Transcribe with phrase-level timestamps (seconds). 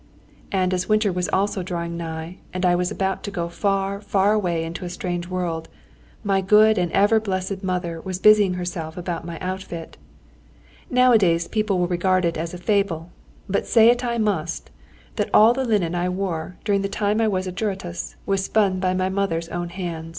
[0.51, 4.33] And as winter was also drawing nigh, and I was about to go far, far
[4.33, 5.69] away into a strange world,
[6.23, 9.97] my good and ever blessed mother was busying herself about my outfit.
[10.89, 13.11] Nowadays people will regard it as a fable,
[13.47, 14.71] but say it I must,
[15.17, 18.43] that all the linen I wore during the time when I was a juratus was
[18.43, 20.09] spun by my mother's own hands.